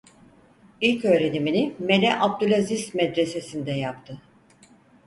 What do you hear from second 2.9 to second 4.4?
medresesi'nde yaptı.